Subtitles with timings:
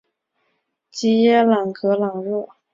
[0.89, 2.49] 吉耶朗格朗热。